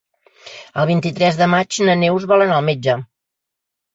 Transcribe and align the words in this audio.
El 0.83 0.85
vint-i-tres 0.91 1.37
de 1.41 1.49
maig 1.51 1.77
na 1.89 1.95
Neus 2.05 2.27
vol 2.31 2.45
anar 2.45 2.57
al 2.61 2.65
metge. 2.73 2.95